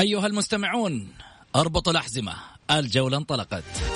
[0.00, 1.08] أيها المستمعون
[1.56, 2.32] اربطوا الأحزمة
[2.70, 3.89] الجولة انطلقت.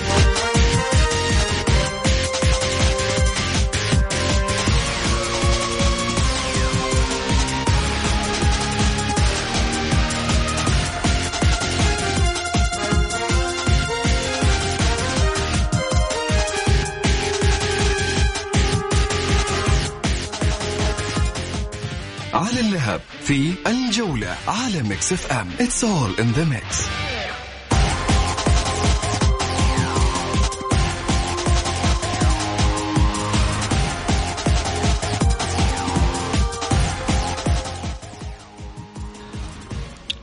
[24.48, 26.88] على Mix FM It's all in the mix.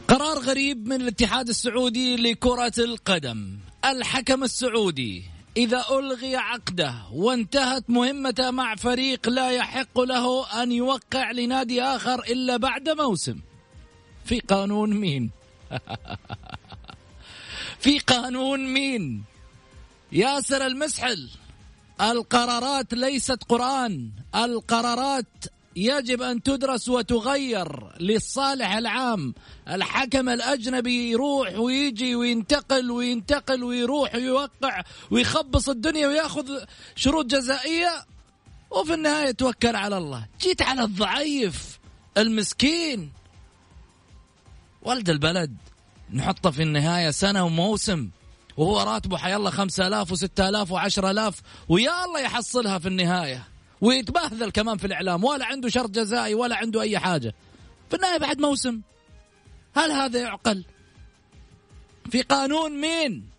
[0.08, 3.58] قرار غريب من الاتحاد السعودي لكرة القدم.
[3.86, 5.24] الحكم السعودي
[5.58, 12.58] إذا ألغي عقده وانتهت مهمته مع فريق لا يحق له أن يوقع لنادي آخر إلا
[12.58, 13.36] بعد موسم.
[14.26, 15.32] في قانون مين؟
[17.84, 19.24] في قانون مين؟
[20.12, 21.30] ياسر المسحل.
[22.02, 24.10] القرارات ليست قرآن.
[24.36, 25.46] القرارات
[25.76, 29.34] يجب أن تدرس وتغير للصالح العام.
[29.68, 36.64] الحكم الأجنبي يروح ويجي وينتقل وينتقل ويروح ويوقع ويخبص الدنيا ويأخذ
[36.96, 38.06] شروط جزائية.
[38.72, 40.26] وفي النهاية توكل على الله.
[40.42, 41.80] جيت على الضعيف
[42.18, 43.21] المسكين.
[44.82, 45.56] ولد البلد
[46.14, 48.10] نحطه في النهاية سنة وموسم
[48.58, 53.48] وهو راتبه حيالله خمسة آلاف وستة آلاف وعشرة آلاف ويا الله يحصلها في النهاية.
[53.82, 57.34] ويتبهذل كمان في الإعلام ولا عنده شرط جزائي ولا عنده أي حاجة.
[57.90, 58.82] في النهاية بعد موسم
[59.76, 60.66] هل هذا يعقل؟
[62.12, 63.31] في قانون مين؟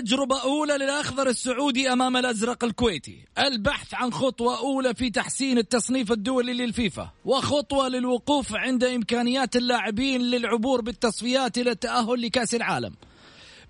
[0.00, 3.24] تجربة أولى للأخضر السعودي أمام الأزرق الكويتي.
[3.38, 10.80] البحث عن خطوة أولى في تحسين التصنيف الدولي للفيفا وخطوة للوقوف عند إمكانيات اللاعبين للعبور
[10.80, 12.94] بالتصفيات إلى التأهل لكأس العالم.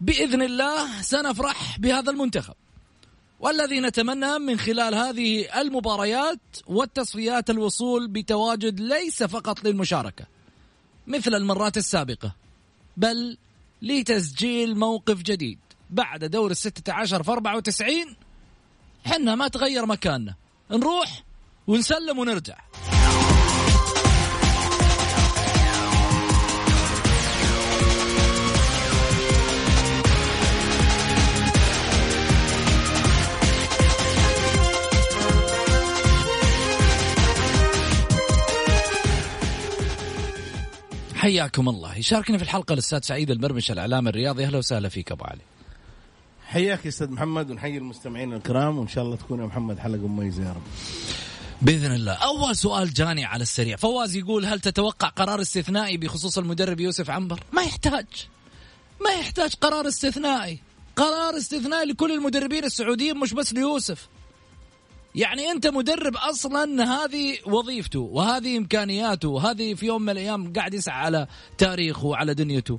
[0.01, 2.55] بإذن الله سنفرح بهذا المنتخب.
[3.41, 10.27] والذي نتمنى من خلال هذه المباريات والتصفيات الوصول بتواجد ليس فقط للمشاركة
[11.07, 12.35] مثل المرات السابقة
[12.97, 13.37] بل
[13.83, 15.59] لتسجيل موقف جديد.
[15.91, 18.17] بعد دور الستة عشر في 94
[19.05, 20.35] حنا ما تغير مكاننا.
[20.71, 21.23] نروح
[21.67, 22.57] ونسلم ونرجع.
[41.15, 41.99] حياكم الله.
[41.99, 44.45] يشاركني في الحلقة الأستاذ سعيد المرمش الإعلام الرياضي.
[44.45, 45.54] أهلا وسهلا فيك أبو علي.
[46.55, 50.43] حياك يا أستاذ محمد ونحيي المستمعين الكرام وإن شاء الله تكون يا محمد حلقة مميزة
[50.43, 50.63] يا رب.
[51.63, 52.13] بإذن الله.
[52.13, 53.77] أول سؤال جاني على السريع.
[53.77, 58.07] فواز يقول هل تتوقع قرار استثنائي بخصوص المدرب يوسف عنبر؟ ما يحتاج.
[59.05, 60.59] ما يحتاج قرار استثنائي.
[60.97, 64.09] قرار استثنائي لكل المدربين السعوديين مش بس ليوسف.
[65.15, 71.05] يعني أنت مدرب أصلا هذه وظيفته وهذه إمكانياته وهذه في يوم من الأيام قاعد يسعى
[71.05, 71.27] على
[71.59, 72.79] تاريخه وعلى دنيته.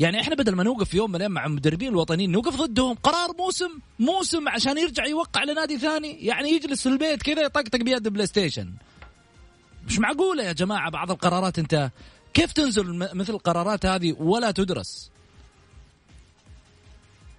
[0.00, 2.94] يعني إحنا بدل ما نوقف يوم من الأيام مع المدربين الوطنيين نوقف ضدهم.
[2.94, 6.26] قرار موسم موسم عشان يرجع يوقع لنادي ثاني.
[6.26, 8.72] يعني يجلس في البيت كذا يطقطق بيد بلاي ستيشن.
[9.86, 11.90] مش معقولة يا جماعة بعض القرارات أنت
[12.34, 15.10] كيف تنزل مثل القرارات هذه ولا تدرس؟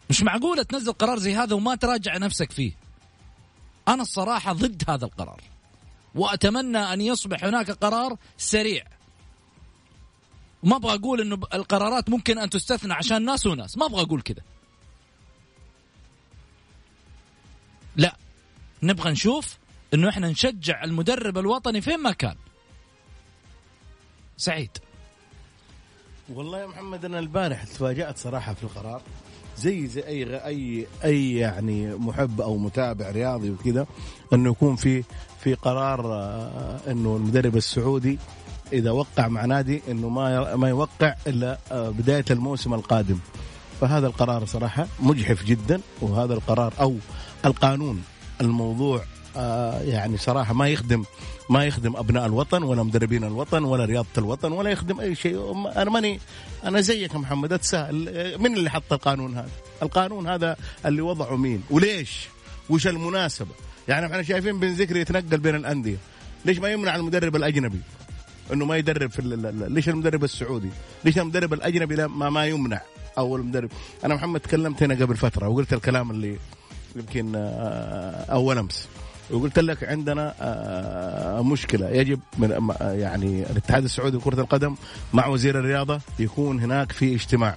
[0.09, 2.71] مش معقولة تنزل قرار زي هذا وما تراجع نفسك فيه.
[3.87, 5.41] أنا الصراحة ضد هذا القرار.
[6.15, 8.94] وأتمنى أن يصبح هناك قرار سريع.
[10.65, 13.77] ما أبغى أقول إنه القرارات ممكن أن تستثنى عشان ناس وناس.
[13.77, 14.41] ما أبغى أقول كذا
[17.95, 18.15] لا.
[18.83, 19.57] نبغى نشوف
[19.93, 22.35] إنه إحنا نشجع المدرب الوطني فين ما كان.
[24.37, 24.77] سعيد.
[26.29, 29.01] والله يا محمد أنا البارح تفاجأت صراحة في القرار.
[29.57, 33.87] زي زي أي اي أي يعني محب أو متابع رياضي وكذا
[34.33, 35.03] إنه يكون في
[35.39, 38.19] في قرار آه، إنه المدرب السعودي
[38.73, 43.17] إذا وقع مع نادي إنه ما ما يوقع إلا آه، بداية الموسم القادم
[43.81, 46.95] فهذا القرار صراحة مجحف جدا وهذا القرار أو
[47.45, 48.03] القانون
[48.41, 49.03] الموضوع
[49.37, 51.03] آه، يعني صراحة ما يخدم
[51.49, 55.89] ما يخدم أبناء الوطن ولا مدربين الوطن ولا رياضة الوطن ولا يخدم أي شيء أنا
[55.89, 56.19] ماني
[56.63, 59.49] أنا زيك يا محمد أتساءل آه، من اللي حط القانون هذا؟
[59.81, 62.27] القانون هذا اللي وضعه مين؟ وليش؟
[62.69, 63.51] وش المناسبة؟
[63.87, 65.97] يعني إحنا شايفين بن ذكري يتنقل بين الأندية
[66.45, 67.79] ليش ما يمنع المدرب الأجنبي؟
[68.53, 69.21] إنه ما يدرب في
[69.69, 70.69] ليش المدرب السعودي؟
[71.05, 72.81] ليش المدرب الأجنبي ما, ما يمنع؟
[73.17, 73.69] أو المدرب
[74.03, 76.37] أنا محمد تكلمت هنا قبل فترة وقلت الكلام اللي
[76.95, 78.87] يمكن آه، أول أمس
[79.31, 84.75] وقلت لك عندنا آه، مشكلة يجب من يعني الاتحاد السعودي لكرة القدم
[85.13, 87.55] مع وزير الرياضة يكون هناك في اجتماع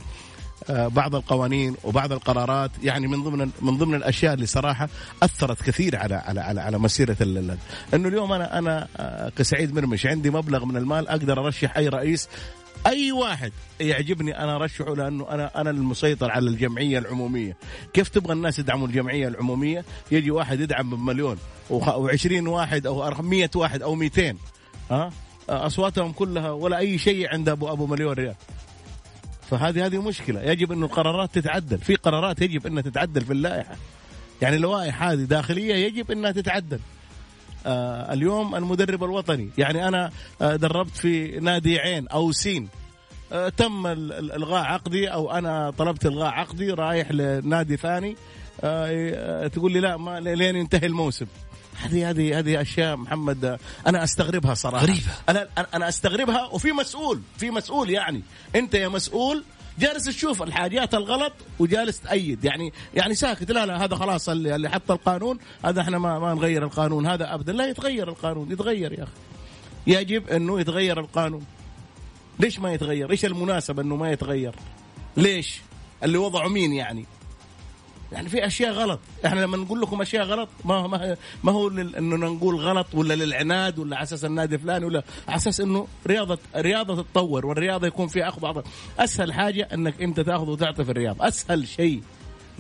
[0.69, 4.89] بعض القوانين وبعض القرارات يعني من ضمن من ضمن الأشياء اللي صراحة
[5.23, 7.17] أثرت كثير على على على, على مسيرة
[7.95, 12.29] إنه اليوم أنا أنا آه، كسعيد مرمش عندي مبلغ من المال أقدر أرشح أي رئيس
[12.87, 17.57] أي واحد يعجبني أنا أرشحه لأنه أنا أنا المسيطر على الجمعية العمومية،
[17.93, 21.39] كيف تبغى الناس يدعموا الجمعية العمومية؟ يجي واحد يدعم بمليون
[21.71, 24.37] و20 واحد أو 100 واحد أو 200
[24.91, 25.11] ها
[25.49, 28.35] أصواتهم كلها ولا أي شيء عند ابو أبو مليون ريال.
[29.51, 30.43] فهذه هذه مشكلة.
[30.43, 31.79] يجب انه القرارات تتعدل.
[31.79, 33.77] في قرارات يجب أنها تتعدل في اللائحة.
[34.43, 36.81] يعني اللوائح هذه داخلية يجب أنها تتعدل.
[37.67, 40.11] آه اليوم المدرب الوطني يعني أنا
[40.43, 42.69] آه دربت في نادي عين أو سين.
[43.33, 48.17] آه تم الغاء عقدي أو أنا طلبت الغاء عقدي رايح لنادي ثاني
[48.61, 51.27] آه تقول لي لا ما لين ينتهي الموسم.
[51.79, 54.85] هذه هذه هذه أشياء محمد أنا أستغربها صراحة.
[54.85, 55.11] غريبة.
[55.29, 58.23] أنا أنا أستغربها وفي مسؤول في مسؤول يعني.
[58.55, 59.45] أنت يا مسؤول
[59.79, 62.45] جالس تشوف الحاجات الغلط وجالس تأيد.
[62.45, 63.51] يعني يعني ساكت.
[63.51, 67.07] لا لا هذا خلاص اللي, اللي حط القانون هذا إحنا ما ما نغير القانون.
[67.07, 67.53] هذا ابدا.
[67.53, 69.13] لا يتغير القانون يتغير يا أخي.
[69.87, 71.45] يجب إنه يتغير القانون.
[72.41, 74.55] ليش ما يتغير؟ إيش المناسبه إنه ما يتغير؟
[75.17, 75.61] ليش؟
[76.03, 77.07] اللي وضعه مين يعني؟
[78.13, 79.01] يعني في أشياء غلط.
[79.27, 83.79] إحنا لما نقول لكم أشياء غلط ما ما, ما هو إنه نقول غلط ولا للعناد
[83.79, 88.29] ولا على أساس النادي فلاني ولا على أساس إنه رياضه رياضة تتطور والرياضة يكون فيها
[88.29, 88.65] اخذ بعض
[88.99, 91.29] أسهل حاجة إنك أنت تاخذ وتعطي في الرياضة.
[91.29, 92.03] أسهل شيء.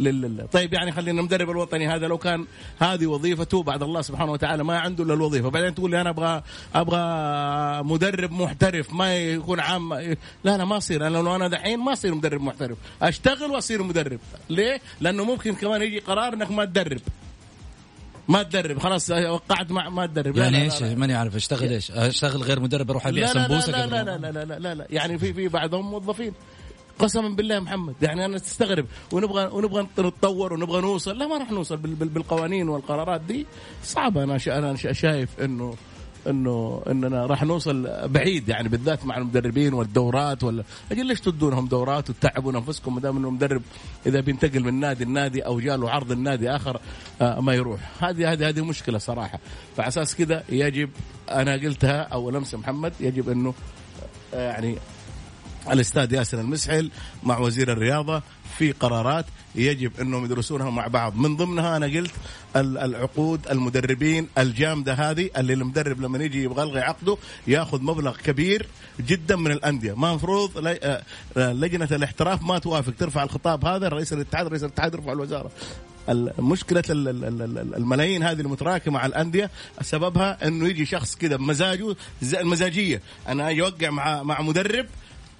[0.00, 2.46] لله طيب يعني خلينا المدرب الوطني هذا لو كان
[2.78, 5.50] هذه وظيفته بعد الله سبحانه وتعالى ما عنده إلا الوظيفة.
[5.50, 6.42] بعدين تقول لي أنا أبغى
[6.74, 9.94] أبغى مدرب محترف ما يكون عام
[10.44, 11.06] لا أنا ما أصير.
[11.06, 12.78] أنا لو أنا دحين ما أصير مدرب محترف.
[13.02, 14.20] أشتغل وأصير مدرب.
[14.50, 17.00] ليه؟ لأنه ممكن كمان يجي قرار إنك ما تدرب.
[18.28, 18.78] ما تدرب.
[18.78, 20.36] خلاص وقعت مع ما تدرب.
[20.36, 21.36] يعني إيش؟ ماني عارف.
[21.36, 24.86] أشتغل إيش؟ أشتغل غير مدرب أروح أبيع سمبوسه لا لا لا, لا, لا, لا, لا.
[24.90, 26.32] يعني في في بعضهم موظفين.
[26.98, 27.94] قسما بالله محمد.
[28.02, 31.18] يعني أنا تستغرب ونبغى ونبغى نتطور ونبغى نوصل.
[31.18, 33.46] لا ما راح نوصل بالقوانين والقرارات دي.
[33.84, 35.74] صعبه أنا أنا شايف انه
[36.26, 42.10] انه إننا راح نوصل بعيد يعني بالذات مع المدربين والدورات ولا أجل ليش تدونهم دورات
[42.10, 43.62] وتتعبون انفسكم ما دام إنه مدرب
[44.06, 46.80] إذا بينتقل من نادي لنادي أو جاله عرض النادي آخر
[47.20, 47.80] آه ما يروح.
[48.00, 49.38] هذه هذه هذه مشكلة صراحة.
[49.76, 50.90] فعلى أساس كذا يجب
[51.30, 53.54] أنا قلتها أول أمس محمد يجب إنه
[54.34, 54.78] آه يعني
[55.72, 56.90] الاستاذ ياسر المسحل
[57.22, 58.22] مع وزير الرياضة
[58.58, 61.16] في قرارات يجب أنهم يدرسونها مع بعض.
[61.16, 62.12] من ضمنها أنا قلت
[62.56, 68.66] العقود المدربين الجامدة هذه اللي المدرب لما يجي يبغى يلغي عقده ياخذ مبلغ كبير
[69.00, 69.94] جدا من الأندية.
[69.94, 71.02] ما المفروض آه،
[71.36, 72.92] لجنة الاحتراف ما توافق.
[72.98, 75.50] ترفع الخطاب هذا رئيس الاتحاد رئيس الاتحاد يرفع الوزارة.
[76.38, 79.50] مشكلة الملايين هذه المتراكمة على الأندية
[79.82, 83.02] سببها إنه يجي شخص كذا بمزاجه المزاجية.
[83.28, 84.86] أنا أجي أوقع مع مع مدرب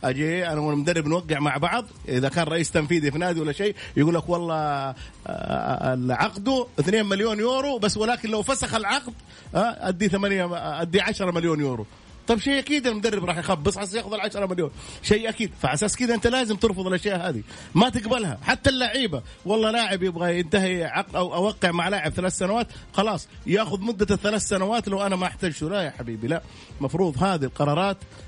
[0.04, 4.14] أجي أنا والمدرب نوقع مع بعض إذا كان رئيس تنفيذي في نادي ولا شيء يقول
[4.14, 4.94] لك والله
[5.26, 9.14] آه، عقده 2 مليون يورو بس ولكن لو فسخ العقد
[9.54, 11.86] آه، أدي 8 أدي 10 مليون يورو.
[12.28, 14.70] طيب شيء أكيد المدرب راح يخبص عشان يأخذ ال 10 مليون.
[15.02, 15.50] شيء أكيد.
[15.62, 17.42] فعلى أساس كذا أنت لازم ترفض الأشياء هذه.
[17.74, 18.38] ما تقبلها.
[18.42, 19.22] حتى اللعيبة.
[19.44, 24.42] والله لاعب يبغى ينتهي عقد أو أوقع مع لاعب ثلاث سنوات خلاص يأخذ مدة الثلاث
[24.42, 26.28] سنوات لو أنا ما احتاجه لا يا حبيبي.
[26.28, 26.42] لا.
[26.80, 28.27] مفروض هذه القرارات آه،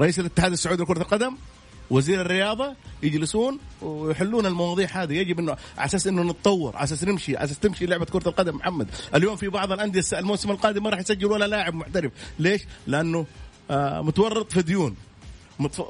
[0.00, 1.36] رئيس الاتحاد السعودي لكرة القدم
[1.90, 5.12] وزير الرياضة يجلسون ويحلون المواضيع هذه.
[5.12, 8.56] يجب انه على أساس إنه نتطور على أساس نمشي على أساس تمشي لعبة كرة القدم.
[8.56, 13.26] محمد اليوم في بعض الأندية الموسم القادم ما راح يسجل ولا لاعب محترف ليش؟ لأنه
[13.70, 14.96] آه متورط في ديون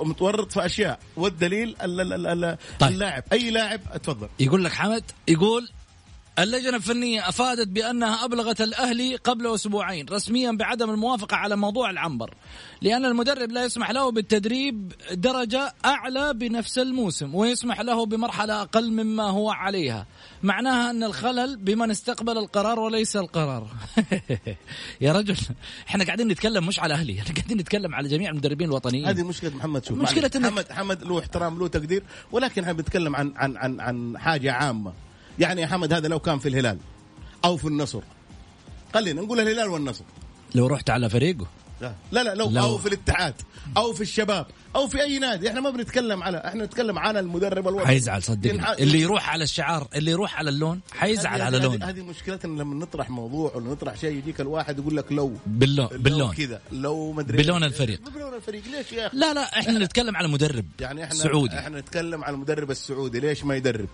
[0.05, 2.91] متورط في أشياء والدليل ال- ال- ال- طيب.
[2.93, 3.23] اللاعب.
[3.33, 4.29] أي لاعب؟ اتفضل.
[4.41, 5.69] يقول لك حمد يقول
[6.38, 12.35] اللجنة الفنية أفادت بأنها أبلغت الأهلي قبل أسبوعين رسميا بعدم الموافقة على موضوع العنبر
[12.83, 19.23] لأن المدرب لا يسمح له بالتدريب درجة أعلى بنفس الموسم ويسمح له بمرحلة أقل مما
[19.23, 20.07] هو عليها.
[20.43, 23.69] معناها أن الخلل بمن استقبل القرار وليس القرار.
[25.00, 25.37] يا رجل
[25.88, 29.07] إحنا قاعدين نتكلم مش على أهلي إحنا قاعدين نتكلم على جميع المدربين الوطنيين.
[29.07, 33.33] هذه مشكلة محمد شوف مشكلة محمد محمد له احترام له تقدير ولكن إحنا بنتكلم عن
[33.37, 34.93] عن عن عن حاجة عامة.
[35.38, 36.79] يعني يا حمد هذا لو كان في الهلال
[37.45, 38.00] أو في النصر.
[38.95, 40.05] خلينا نقول الهلال والنصر.
[40.55, 41.47] لو رحت على فريقه.
[41.81, 43.35] لا لا, لا لو, لو- أو في الاتحاد
[43.76, 45.49] أو في الشباب أو في أي نادي.
[45.49, 47.87] إحنا ما بنتكلم على إحنا نتكلم عن المدرب الوطني.
[47.87, 48.59] حيزعل صدقني.
[48.59, 52.75] ينح- اللي يروح على الشعار اللي يروح على اللون حيزعل على لون هذه مشكلتنا لما
[52.75, 56.33] نطرح موضوع ولا نطرح شيء يجيك الواحد يقول لك لو باللون لو باللون.
[56.35, 58.00] كذا لو مدري بلون الفريق.
[58.11, 58.62] بلون الفريق.
[58.73, 61.59] ليش يا أخي؟ لا لا إحنا نتكلم على مدرب يعني إحنا سعودي.
[61.59, 63.21] إحنا نتكلم عن المدرب السعودي.
[63.21, 63.88] ليش ما يدرب؟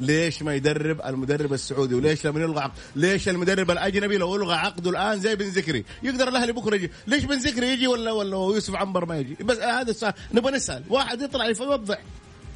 [0.00, 4.90] ليش ما يدرب المدرب السعودي وليش لما يلغى عقد؟ ليش المدرب الأجنبي لو ألغى عقده
[4.90, 6.90] الآن زي بن زكري؟ يقدر الأهلي بكرة يجي.
[7.06, 10.12] ليش بن زكري يجي ولا ولا يوسف عنبر ما يجي؟ بس هذا السؤال.
[10.34, 10.82] نبغى نسأل.
[10.88, 11.98] واحد يطلع يوضح.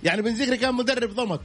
[0.04, 1.40] يعني بن زكري كان مدرب ضمك.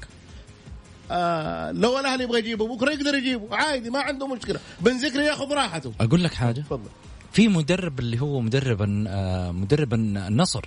[1.11, 3.55] آه لو الأهلي يبغى يجيبه بكرة يقدر يجيبه.
[3.55, 4.59] عادي ما عنده مشكلة.
[4.79, 5.93] بن زكري ياخذ راحته.
[5.99, 6.89] أقول لك حاجة؟ تفضل.
[7.33, 10.65] في مدرب اللي هو مدرب آه، مدرب الن- النصر.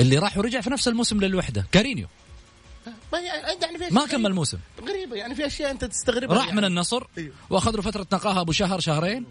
[0.00, 1.66] اللي راح ورجع في نفس الموسم للوحدة.
[1.72, 2.06] كارينيو.
[3.12, 6.56] ما يعني في ما كمل موسم غريبة يعني في أشياء أنت تستغربها راح يعني.
[6.60, 7.32] من النصر أيوه.
[7.50, 9.24] واخذ له فترة نقاهه أبو شهر شهرين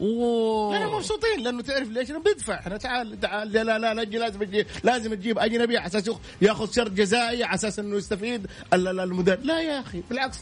[0.00, 4.44] و لا مبسوطين لأنه تعرف ليش؟ لأنه بيدفع إحنا تعال تعال لا لا لا, لازم
[4.44, 8.88] تجيب لازم تجيب أجنبي على أساس ياخ- ياخذ شرط جزائي على أساس إنه يستفيد ال-
[8.88, 10.38] ال- المدرب لا يا أخي بالعكس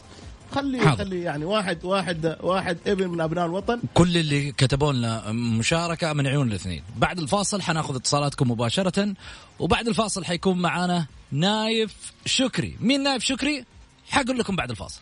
[0.51, 0.97] خليه حاضر.
[1.03, 6.27] خليه يعني واحد واحد واحد ابن من أبناء الوطن كل اللي كتبوا لنا مشاركة من
[6.27, 9.13] عيون الاثنين بعد الفاصل حناخذ اتصالاتكم مباشرة
[9.59, 12.77] وبعد الفاصل حيكون معانا نايف شكري.
[12.79, 13.65] مين نايف شكري؟
[14.09, 15.01] حقول لكم بعد الفاصل.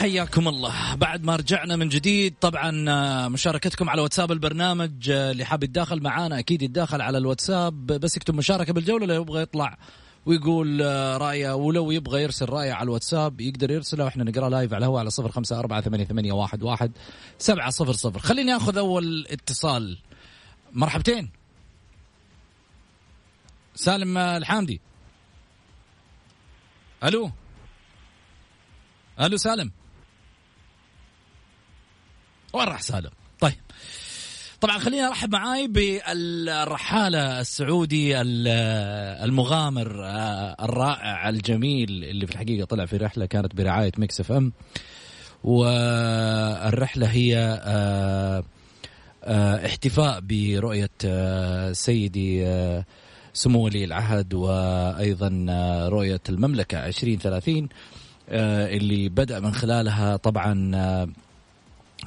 [0.00, 0.94] حياكم الله.
[0.94, 6.02] بعد ما رجعنا من جديد طبعا آه، مشاركتكم على واتساب البرنامج آه، اللي حاب يتداخل
[6.02, 7.86] معانا أكيد يتداخل على الواتساب.
[7.86, 9.78] بس يكتب مشاركة بالجولة لو يبغى يطلع
[10.26, 14.04] ويقول آه، رأيه ولو يبغى يرسل رأيه على الواتساب يقدر يرسله.
[14.04, 16.92] وإحنا نقرأ لايف على الهواء على صفر خمسة أربعة ثمانية, ثمانية واحد, واحد
[17.38, 18.18] سبعة صفر صفر.
[18.18, 19.98] خليني آخذ أول اتصال.
[20.72, 21.30] مرحبتين.
[23.74, 24.80] سالم الحامدي.
[27.04, 27.30] ألو.
[29.20, 29.79] ألو سالم.
[32.52, 33.54] وين راح سالم؟ طيب
[34.60, 38.48] طبعا خليني أرحب معاي بالرحالة السعودي ال-
[39.24, 44.52] المغامر آه، الرائع الجميل اللي في الحقيقة طلع في رحلة كانت برعاية Mix FM
[45.44, 48.44] والرحلة هي آه،
[49.24, 50.90] آه، احتفاء برؤية
[51.72, 52.44] سيدي
[53.32, 55.28] سمو ولي العهد وأيضا
[55.88, 57.68] رؤية المملكة 2030
[58.28, 60.70] آه، اللي بدأ من خلالها طبعا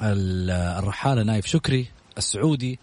[0.02, 1.86] الرحالة نايف شكري
[2.18, 2.78] السعودي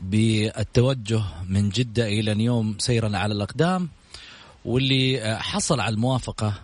[0.00, 3.88] بالتوجه من جدة إلى نيوم سيرا على الأقدام
[4.64, 6.54] واللي حصل على الموافقة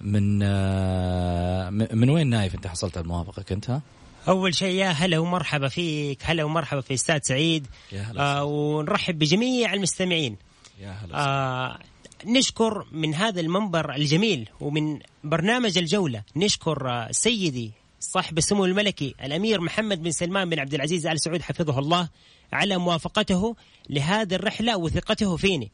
[0.00, 3.82] من آه، من وين نايف أنت حصلت على الموافقة كنت ها؟
[4.28, 7.66] أول شيء يا هلا ومرحبا فيك هلا ومرحبا في أستاذ سعيد.
[7.92, 10.36] يا هلا آه ونرحب بجميع المستمعين.
[10.80, 11.78] يا هلا آه
[12.24, 17.72] نشكر من هذا المنبر الجميل ومن برنامج الجولة نشكر آه سيدي
[18.02, 22.08] صاحب السمو الملكي الأمير محمد بن سلمان بن عبد العزيز آل سعود حفظه الله
[22.52, 23.56] على موافقته
[23.90, 25.70] لهذه الرحلة وثقته فيني.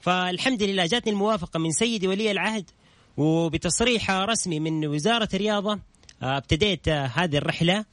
[0.00, 2.70] فالحمد لله جاتني الموافقة من سيدي ولي العهد
[3.16, 5.78] وبتصريح رسمي من وزارة الرياضة
[6.22, 7.84] آه، ابتديت آه، هذه الرحلة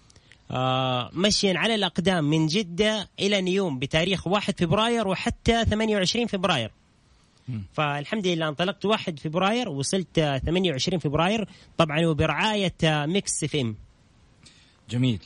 [0.51, 6.71] آه، مشيا على الأقدام من جدة إلى نيوم بتاريخ 1 فبراير وحتى 28 فبراير.
[7.73, 13.75] فالحمد لله انطلقت 1 فبراير وصلت آه، 28 فبراير طبعا وبرعاية آه، Mix FM.
[14.89, 15.19] جميل.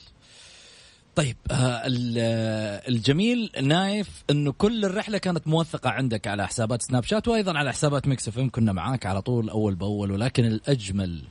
[1.15, 7.27] طيب آه آه، الجميل نايف إنه كل الرحلة كانت موثقة عندك على حسابات سناب شات
[7.27, 11.24] وأيضا على حسابات Mix FM كنا معاك على طول أول بأول ولكن الأجمل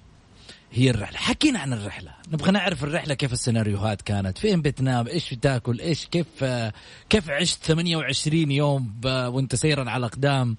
[0.72, 1.18] هي الرحلة.
[1.18, 2.10] حكينا عن الرحلة.
[2.32, 6.72] نبغى نعرف الرحلة كيف السيناريوهات كانت؟ فين بتنام إيش تاكل؟ إيش كيف آه،
[7.10, 10.56] كيف عشت 28 يوم وأنت سيرا على اقدام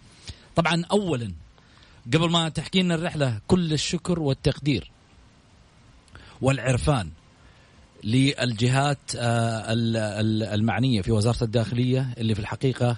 [0.55, 1.31] طبعا اولا
[2.13, 4.91] قبل ما تحكي لنا الرحلة كل الشكر والتقدير
[6.41, 7.09] والعرفان
[8.03, 12.97] للجهات آه، ال- ال- المعنية في وزارة الداخلية اللي في الحقيقة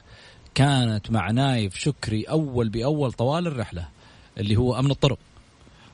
[0.56, 3.88] كانت مع نايف شكري أول بأول طوال الرحلة
[4.38, 5.20] اللي هو أمن الطرق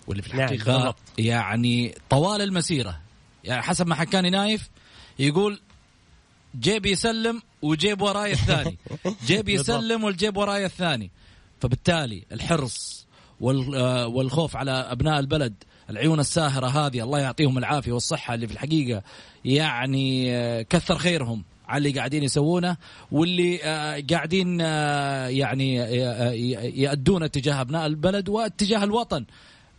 [0.08, 0.96] واللي في الحقيقة.
[1.18, 3.00] يعني طوال المسيرة.
[3.44, 4.70] يعني حسب ما حكاني نايف
[5.20, 5.60] يقول
[6.60, 8.78] جيب يسلم وجيب وراي الثاني.
[9.28, 11.12] جيب يسلم والجيب وراي الثاني.
[11.64, 13.08] فبالتالي الحرص
[13.76, 19.04] آه، والخوف على أبناء البلد العيون الساهرة هذه الله يعطيهم العافية والصحة اللي في الحقيقة
[19.46, 22.78] يعني آه، كثر خيرهم على اللي قاعدين يسوونه
[23.12, 29.26] واللي آه، قاعدين يعني آه، آه، يأدون اتجاه أبناء البلد واتجاه الوطن.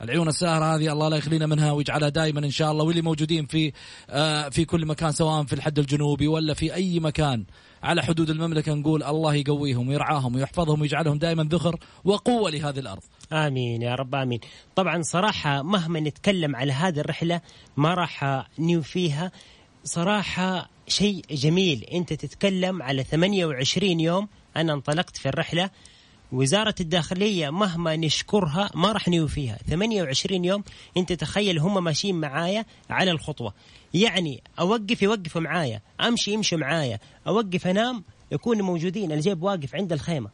[0.04, 2.84] العيون الساهرة هذه الله لا يخلينا منها ويجعلها دائما إن شاء الله.
[2.84, 3.72] واللي موجودين في
[4.10, 7.44] آه، في كل مكان سواء في الحد الجنوبي ولا في أي مكان
[7.82, 13.02] على حدود المملكة نقول الله يقويهم ويرعاهم ويحفظهم ويجعلهم دائما ذخر وقوة لهذه الأرض.
[13.32, 14.40] آمين يا رب آمين.
[14.76, 17.40] طبعا صراحة مهما نتكلم على هذه الرحلة
[17.76, 19.32] ما راح نوفيها
[19.84, 25.70] صراحة شيء جميل أنت تتكلم على 28 يوم أنا انطلقت في الرحلة.
[26.34, 30.64] وزارة الداخلية مهما نشكرها ما راح نوفيها 28 يوم
[30.96, 33.54] انت تخيل هم ماشيين معايا على الخطوة.
[33.94, 39.12] يعني أوقف يوقفوا معايا أمشي يمشوا معايا أوقف أنام يكونوا موجودين.
[39.12, 40.30] الجيب واقف عند الخيمة.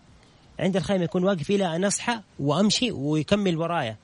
[0.61, 3.97] عند الخيمة يكون واقف إلى أن أصحى وأمشي ويكمل ورايا.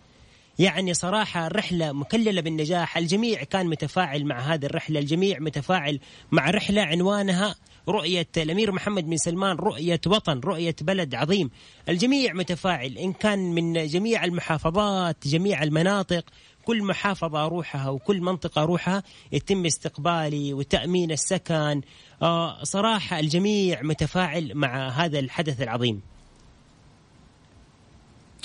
[0.58, 2.96] يعني صراحة الرحلة مكللة بالنجاح.
[2.98, 6.00] الجميع كان متفاعل مع هذه الرحلة الجميع متفاعل
[6.32, 7.54] مع رحلة عنوانها.
[7.88, 11.50] رؤية الأمير محمد بن سلمان رؤية وطن رؤية بلد عظيم.
[11.88, 16.25] الجميع متفاعل إن كان من جميع المحافظات جميع المناطق
[16.64, 19.02] كل محافظة أروحها وكل منطقة أروحها
[19.33, 21.81] يتم استقبالي وتأمين السكن.
[22.23, 26.01] آه صراحة الجميع متفاعل مع هذا الحدث العظيم.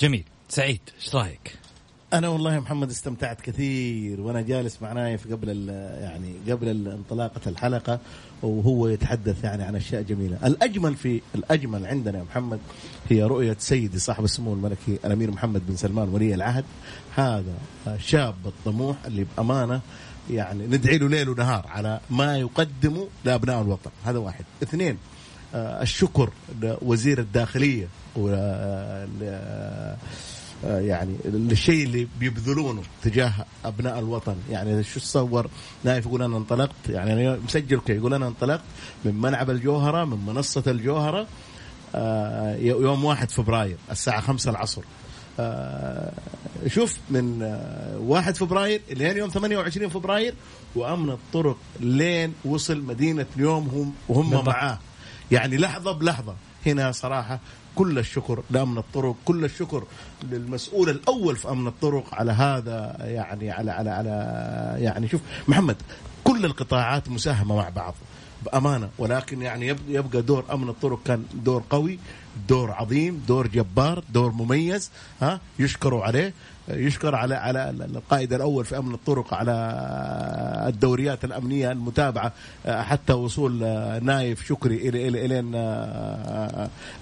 [0.00, 0.24] جميل.
[0.48, 1.61] سعيد إيش رأيك؟
[2.12, 5.68] أنا والله يا محمد استمتعت كثير وأنا جالس مع نايف قبل
[6.00, 7.98] يعني قبل انطلاقة الحلقة
[8.42, 12.58] وهو يتحدث يعني عن أشياء جميلة، الأجمل في الأجمل عندنا يا محمد
[13.10, 16.64] هي رؤية سيدي صاحب السمو الملكي الأمير محمد بن سلمان ولي العهد.
[17.16, 17.54] هذا
[17.98, 19.80] شاب الطموح اللي بأمانة
[20.30, 24.98] يعني ندعي له ليل ونهار على ما يقدمه لأبناء الوطن، هذا واحد، اثنين
[25.54, 26.30] آه، الشكر
[26.62, 29.96] لوزير الداخلية و آه،
[30.64, 33.32] يعني الشيء اللي بيبذلونه تجاه
[33.64, 34.36] أبناء الوطن.
[34.50, 35.50] يعني شو تصور؟
[35.84, 36.88] نايف يقول أنا انطلقت.
[36.88, 38.62] يعني أنا مسجل كي يقول أنا انطلقت
[39.04, 41.26] من ملعب الجوهرة من منصة الجوهرة
[41.94, 44.82] آه، يوم 1 فبراير الساعة 5 العصر.
[45.40, 46.12] آه،
[46.66, 50.34] شوف من آه، 1 فبراير لين يوم 28 فبراير
[50.74, 54.44] وأمن الطرق لين وصل مدينة اليوم هم وهم.
[54.44, 54.78] معاه.
[55.30, 56.34] يعني لحظة بلحظة.
[56.66, 57.40] هنا صراحة
[57.74, 59.84] كل الشكر لامن الطرق كل الشكر
[60.30, 64.10] للمسؤول الأول في أمن الطرق على هذا يعني على على على
[64.84, 65.76] يعني شوف محمد
[66.24, 67.94] كل القطاعات مساهمة مع بعض
[68.44, 71.98] بأمانة ولكن يعني يب- يبقى دور أمن الطرق كان دور قوي
[72.48, 76.32] دور عظيم دور جبار دور مميز ها يشكروا عليه
[76.68, 79.52] يشكر على على القائد الأول في أمن الطرق على
[80.68, 82.32] الدوريات الأمنية المتابعة
[82.66, 83.52] حتى وصول
[84.04, 85.50] نايف شكري إلى إلى الين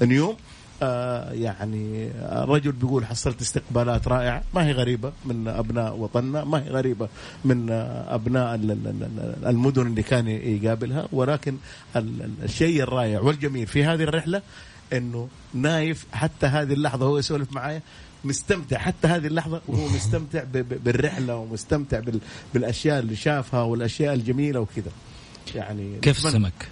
[0.02, 0.37] نيوم
[0.82, 4.42] آه، يعني الرجل بيقول حصلت استقبالات رائعة.
[4.54, 7.08] ما هي غريبة من أبناء وطننا ما هي غريبة
[7.44, 11.08] من آه، أبناء ال- ال- ال- المدن اللي كان يقابلها.
[11.12, 11.56] ولكن
[11.96, 14.42] ال- ال- الشيء الرائع والجميل في هذه الرحلة
[14.92, 17.82] أنه نايف حتى هذه اللحظة هو يسولف معايا
[18.24, 18.78] مستمتع.
[18.78, 22.20] حتى هذه اللحظة وهو مستمتع ب- ب- بالرحلة ومستمتع بال-
[22.54, 24.90] بالأشياء اللي شافها والأشياء الجميلة وكذا.
[25.54, 26.68] يعني كيف السمك؟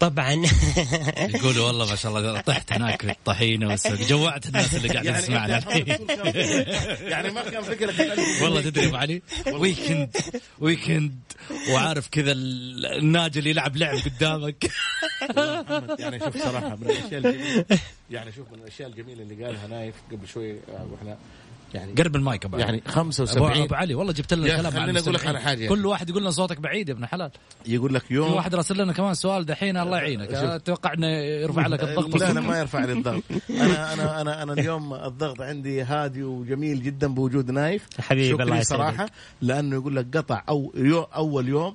[0.00, 0.32] طبعا.
[1.34, 5.22] يقولوا والله ما شاء الله طحت هناك في الطحينة والسمك جوعت الناس اللي قاعدين يعني
[5.22, 6.66] تسمعنا الرسول كان-
[7.12, 7.94] يعني ما كان فكرة
[8.42, 10.16] والله تدري أبو علي ويكند
[10.58, 11.18] ويكند
[11.70, 14.70] وعارف كذا ال- الناجي اللي يلعب لعب قدامك.
[15.98, 17.64] يعني شوف صراحة من الأشياء الجميله
[18.10, 21.18] يعني شوف من الأشياء الجميلة اللي قالها نايف قبل شوي وإحنا
[21.76, 24.90] يعني قرب المايك أبو علي يعني ابو 75 أبو علي والله جبت لنا الكلام خليني
[24.90, 25.40] عن أقول لك على.
[25.40, 25.68] حاجة.
[25.68, 27.30] كل واحد يقول لنا صوتك بعيد يا ابن حلال
[27.66, 30.44] يقول لك في يوم واحد راسل لنا كمان سؤال دحين الله يعينك شوف.
[30.44, 31.06] أتوقع إنه
[31.42, 35.40] يرفع لك الضغط لا أنا ما يرفع لي الضغط أنا أنا أنا أنا اليوم الضغط
[35.40, 38.60] عندي هادي وجميل جدا بوجود نايف حبيبي، شكري الله.
[38.62, 39.06] صراحة
[39.42, 41.74] لأنه يقول لك قطع أو يو أول يوم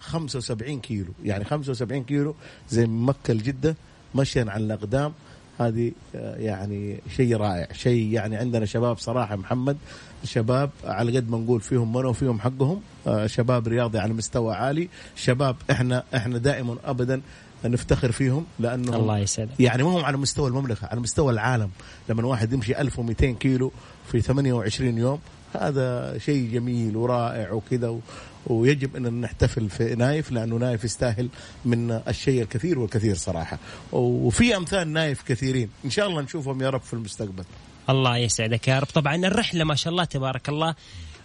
[0.00, 2.34] 75 كيلو يعني 75 كيلو
[2.68, 3.76] زي من مكة لجده
[4.14, 5.12] مشيا على الأقدام
[5.60, 9.76] هذه آه، يعني شيء رائع شيء يعني عندنا شباب صراحة محمد
[10.24, 14.88] شباب على قد ما نقول فيهم منو فيهم حقهم آه، شباب رياضي على مستوى عالي
[15.16, 17.20] شباب إحنا إحنا دائما ابدا
[17.64, 19.60] نفتخر فيهم لأنه الله يسعدك.
[19.60, 21.70] يعني ما هم على مستوى المملكة على مستوى العالم
[22.08, 23.72] لما واحد يمشي 1200 كيلو
[24.12, 25.18] في 28 يوم
[25.54, 28.00] هذا شيء جميل ورائع وكذا
[28.46, 31.28] ويجب أن نحتفل في نايف لأنه نايف يستاهل
[31.64, 33.58] من الشيء الكثير والكثير صراحة.
[33.92, 35.70] وفي أمثال نايف كثيرين.
[35.84, 37.44] إن شاء الله نشوفهم يا رب في المستقبل.
[37.90, 38.86] الله يسعدك يا رب.
[38.86, 40.74] طبعا الرحلة ما شاء الله تبارك الله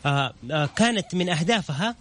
[0.05, 1.95] آه، آه، كانت من أهدافها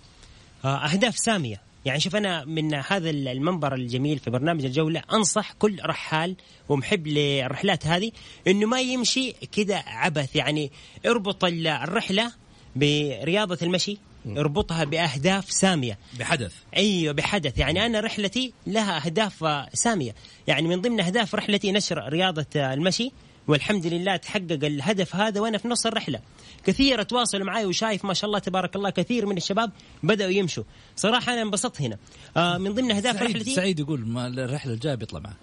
[0.64, 1.60] آه، أهداف سامية.
[1.84, 6.36] يعني شوف أنا من هذا المنبر الجميل في برنامج الجوله أنصح كل رحال
[6.68, 8.12] ومحب للرحلات هذه
[8.46, 10.36] إنه ما يمشي كذا عبث.
[10.36, 10.70] يعني
[11.06, 12.32] اربط ال- الرحلة
[12.76, 15.98] برياضة المشي اربطها بأهداف سامية.
[16.18, 16.52] بحدث.
[16.76, 17.58] أيوه بحدث.
[17.58, 20.14] يعني أنا رحلتي لها أهداف سامية.
[20.46, 23.12] يعني من ضمن أهداف رحلتي نشر رياضة المشي
[23.48, 26.20] والحمد لله تحقق الهدف هذا وأنا في نص الرحلة
[26.66, 29.70] كثير تواصلوا معي وشايف ما شاء الله تبارك الله كثير من الشباب
[30.02, 30.64] بدأوا يمشوا
[30.96, 31.96] صراحة أنا انبسطت هنا
[32.36, 35.36] آه من ضمن اهداف سعيد, رحلتي سعيد يقول ما الرحلة الجاية بيطلع معك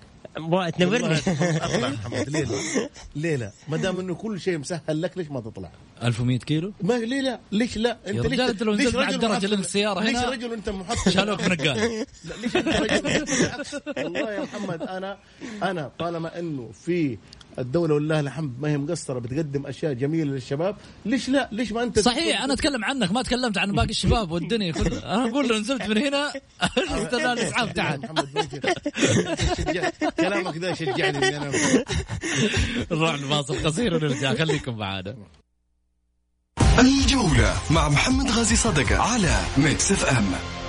[0.75, 5.27] تنورني أطلع محمد ليه لا؟ ليه لا؟ ما دام إنه كل شيء مسهل لك ليش
[5.31, 5.71] ما تطلع؟
[6.03, 9.55] 1100 كيلو ما ليه لا؟ ليش لا؟ أنت ليش أنت لو نزلت على محصل- اللي
[9.55, 14.31] من السيارة ليش هنا رجل أنت محصل شالوك من القال لا ليش أنت رجل والله
[14.33, 15.17] يا محمد أنا
[15.63, 17.17] أنا طالما إنه في
[17.59, 20.75] الدولة ولله الحمد ما هي مقصرة بتقدم أشياء جميلة للشباب.
[21.05, 24.71] ليش لا؟ ليش ما أنت صحيح أنا أتكلم عنك ما تكلمت عن باقي الشباب والدنيا
[24.71, 24.99] كلها.
[25.15, 26.33] أنا أقول لو نزلت من هنا
[26.77, 27.99] استنى الاسعاف شجعت.
[30.19, 31.51] كلامك ده شجعني أنا
[32.91, 34.35] نروح لفاصل قصير ونرجع.
[34.35, 35.15] خليكم معانا.
[36.79, 40.60] الجولة مع محمد غازي صدقة على Mix FM.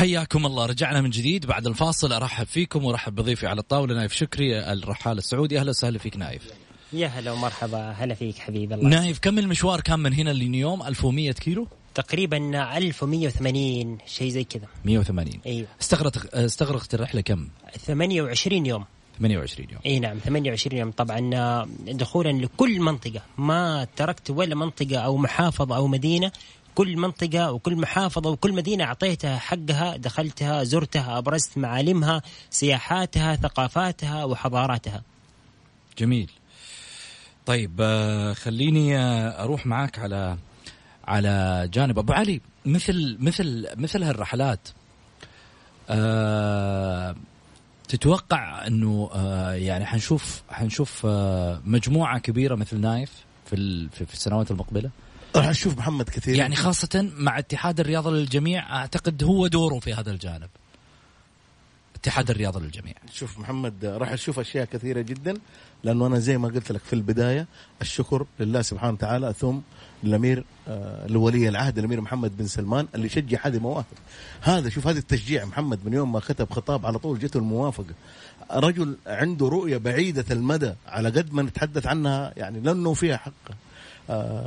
[0.00, 0.66] حياكم الله.
[0.66, 2.12] رجعنا من جديد بعد الفاصل.
[2.12, 5.58] أرحب فيكم وأرحب بضيفي على الطاولة نايف شكري الرحال السعودي.
[5.58, 6.42] أهلا وسهلا فيك نايف.
[6.92, 7.90] يا هلا ومرحبا.
[7.90, 8.88] هلا فيك حبيبي الله.
[8.88, 12.36] نايف كم المشوار كان من هنا لنيوم 1100 كيلو؟ تقريبا
[12.76, 14.66] 1180 شيء زي كذا.
[14.84, 17.48] 180 أيوه استغرقت استغرقت الرحلة كم؟
[17.86, 18.84] 28 يوم.
[19.18, 19.80] 28 يوم.
[19.86, 20.90] إي نعم 28 يوم.
[20.90, 23.22] طبعا آه، دخولا لكل منطقة.
[23.38, 26.32] ما تركت ولا منطقة أو محافظة أو مدينة
[26.74, 35.02] كل منطقة وكل محافظة وكل مدينة أعطيتها حقها دخلتها زرتها أبرزت معالمها سياحاتها ثقافاتها وحضاراتها.
[35.98, 36.30] جميل.
[37.46, 40.36] طيب آه، خليني آه، أروح معاك على
[41.04, 41.98] على جانب.
[41.98, 44.68] أبو علي مثل مثل مثل هالرحلات
[45.90, 47.16] آه،
[47.88, 51.06] تتوقع إنه آه، يعني حنشوف حنشوف
[51.64, 53.12] مجموعة كبيرة مثل نايف
[53.46, 54.90] في في السنوات المقبلة؟
[55.36, 56.36] راح أشوف محمد كثير.
[56.36, 60.48] يعني خاصة مع اتحاد الرياضة للجميع أعتقد هو دوره في هذا الجانب.
[61.94, 62.94] اتحاد الرياضة للجميع.
[63.12, 65.34] شوف محمد راح أشوف أشياء كثيرة جدا
[65.84, 67.46] لأنه أنا زي ما قلت لك في البداية
[67.82, 69.58] الشكر لله سبحانه وتعالى ثم
[70.04, 73.84] الأمير آه لولي العهد الأمير محمد بن سلمان اللي شجع هذه المواهب.
[74.40, 77.94] هذا شوف هذا التشجيع محمد من يوم ما كتب خطاب على طول جته الموافقه
[78.50, 83.54] رجل عنده رؤية بعيدة المدى على قد ما نتحدث عنها يعني لأنه فيها حقه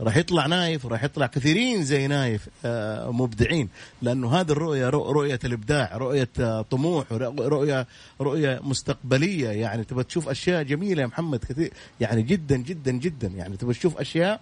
[0.04, 3.70] راح يطلع نايف وراح يطلع كثيرين زي نايف آه مبدعين.
[4.02, 7.88] لأنه هذه الرؤية رؤ- رؤية الإبداع رؤية آه طموح رؤ- رؤية
[8.22, 9.50] رؤية مستقبلية.
[9.50, 13.28] يعني تبى تشوف أشياء جميلة يا محمد كثير يعني جدا جدا جدا.
[13.28, 14.42] يعني تبى تشوف أشياء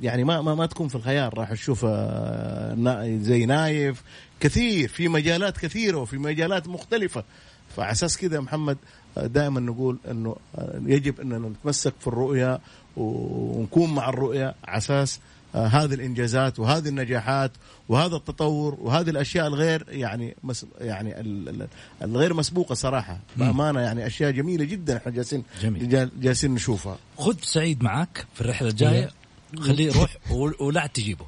[0.00, 1.38] يعني ما ما, ما تكون في الخيال.
[1.38, 4.02] راح تشوف آه، زي نايف.
[4.40, 7.24] كثير في مجالات كثيرة وفي مجالات مختلفة.
[7.76, 8.76] فعلى أساس كذا يا محمد
[9.16, 10.36] دائما نقول إنه
[10.86, 12.60] يجب إننا نتمسك في الرؤية
[12.96, 15.20] ونكون مع الرؤية على أساس
[15.54, 17.50] آه، هذه الإنجازات وهذه النجاحات
[17.88, 21.68] وهذا التطور وهذه الأشياء الغير يعني مس يعني ال- ال-
[22.02, 23.18] الغير مسبوقة صراحة.
[23.36, 25.88] بأمانة يعني أشياء جميلة جدا إحنا جالسين جميل.
[25.88, 26.96] جال- جالسين نشوفها.
[27.18, 29.10] خذ سعيد معك في الرحلة الجاية.
[29.60, 31.26] خليه يروح و- ولا تجيبه.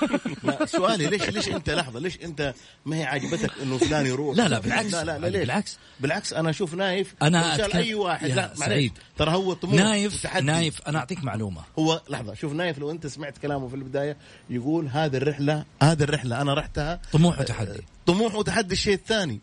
[0.44, 2.54] لا سؤالي ليش ليش انت لحظة ليش انت
[2.86, 5.78] ما هي عاجبتك إنه فلان يروح؟ لا لا بالعكس لا لا, لا ليش؟ بالعكس.
[6.00, 7.32] بالعكس أنا أشوف نايف شال
[7.70, 8.92] أتكلم- أي واحد لا سعيد.
[9.18, 10.46] ترى هو طموح نايف وتحدي.
[10.46, 11.60] نايف أنا أعطيك معلومة.
[11.78, 14.16] هو لحظة شوف نايف لو أنت سمعت كلامه في البداية
[14.50, 17.80] يقول هذه الرحلة هذه الرحلة أنا رحتها طموح وتحدي.
[18.06, 19.40] طموح وتحدي الشيء الثاني.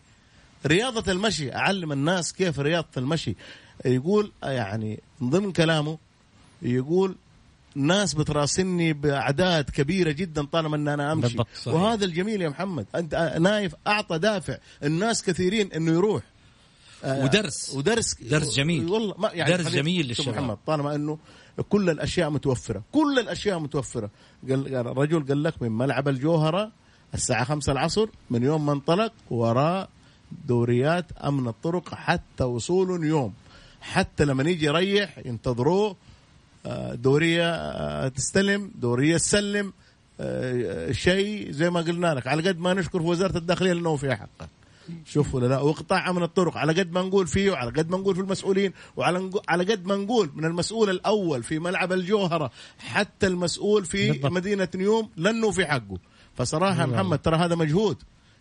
[0.66, 3.36] رياضة المشي أعلم الناس كيف رياضة المشي.
[3.86, 5.98] يقول يعني من ضمن كلامه
[6.62, 7.16] يقول
[7.78, 11.74] ناس بتراسلني بأعداد كبيرة جدا طالما أمشي بالضبط، صحيح.
[11.74, 16.24] وهذا الجميل يا محمد أنت نايف أعطى دافع الناس كثيرين أنه يروح
[17.04, 17.74] آه، ودرس.
[17.76, 18.90] ودرس درس جميل.
[18.90, 20.36] والله ما درس خلينا- جميل للشباب.
[20.36, 21.18] محمد طالما إنه
[21.70, 24.10] كل الأشياء متوفرة كل الأشياء متوفرة
[24.50, 26.72] قال قال الرجل قال لك من ملعب الجوهرة
[27.14, 29.90] الساعة خمسة العصر من يوم ما انطلق وراء
[30.48, 33.34] دوريات أمن الطرق حتى وصول يوم
[33.82, 35.96] حتى لما يجي يريح ينتظروه
[36.68, 39.74] آه، دورية آه، تستلم دورية تسلم
[40.20, 42.28] آه، شيء زي ما قلنا لك.
[42.28, 44.48] على قد ما نشكر في وزارة الداخلية لأنه فيها حقه.
[45.06, 46.58] شوف ولا لا وقطاع أمن الطرق.
[46.58, 49.96] على قد ما نقول فيه وعلى قد ما نقول في المسؤولين وعلى على قد ما
[49.96, 54.32] نقول من المسؤول الأول في ملعب الجوهرة حتى المسؤول في بالضبط.
[54.32, 55.98] مدينة نيوم لأنه في حقه.
[56.36, 57.98] فصراحة محمد ترى هذا مجهود.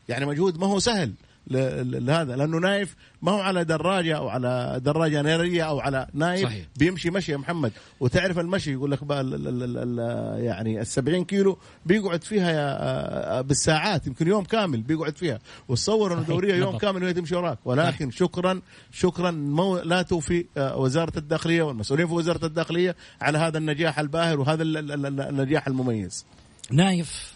[0.08, 1.12] يعني مجهود ما هو سهل.
[1.46, 6.66] لهذا لأنه نايف ما هو على دراجة أو على دراجة نارية أو على نايف صحيح.
[6.76, 7.72] بيمشي مشي يا محمد.
[8.00, 13.40] وتعرف المشي يقول لك بقى ال ال ال يعني ال 70 كيلو بيقعد فيها يا
[13.40, 15.38] بالساعات يمكن يوم كامل بيقعد فيها.
[15.68, 17.58] وتصور إنه دورية يوم كامل وهي تمشي وراك.
[17.64, 18.18] ولكن صحيح.
[18.18, 18.60] شكرا
[18.92, 24.62] شكرا مو لا توفي وزارة الداخلية والمسؤولين في وزارة الداخلية على هذا النجاح الباهر وهذا
[24.62, 26.26] النجاح المميز.
[26.70, 27.35] نايف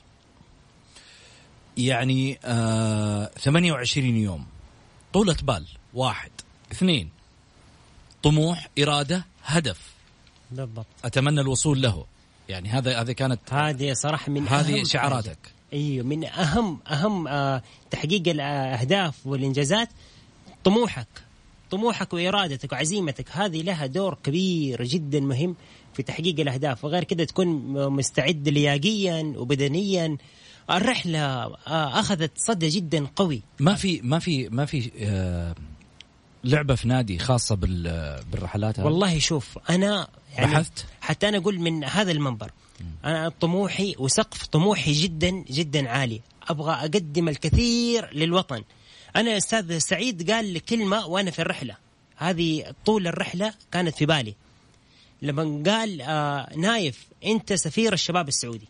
[1.87, 4.47] يعني آه 28 يوم.
[5.12, 5.66] طولة بال.
[5.95, 6.31] واحد.
[6.73, 7.11] اثنين.
[8.23, 9.90] طموح إرادة هدف.
[10.51, 10.87] بالضبط.
[11.05, 12.05] أتمنى الوصول له.
[12.49, 15.38] يعني هذا هذه كانت هذه صراحة من هذه شعاراتك.
[15.73, 19.88] إيوه من أهم أهم آه تحقيق الاهداف والإنجازات.
[20.64, 21.09] طموحك.
[21.71, 25.57] طموحك وإرادتك وعزيمتك هذه لها دور كبير جدا مهم
[25.95, 26.85] في تحقيق الأهداف.
[26.85, 27.47] وغير كذا تكون
[27.90, 30.16] مستعد لياقيا وبدنيا.
[30.70, 33.42] الرحلة آه، أخذت صدى جدا قوي.
[33.61, 35.55] ما في ما في ما في آه،
[36.44, 41.85] لعبة في نادي خاصة بالرحلات هذه؟ والله شوف أنا يعني بحثت؟ حتى أنا أقول من
[41.85, 42.51] هذا المنبر
[43.05, 46.20] أنا طموحي وسقف طموحي جدا جدا عالي.
[46.49, 48.62] أبغى أقدم الكثير للوطن.
[49.16, 51.77] أنا أستاذ سعيد قال لي كلمة وأنا في الرحلة.
[52.16, 54.35] هذه طول الرحلة كانت في بالي.
[55.23, 58.68] لما قال آه نايف أنت سفير الشباب السعودي.